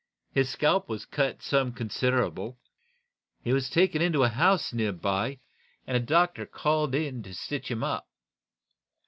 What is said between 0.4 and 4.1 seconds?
scalp was cut some considerable. He was taken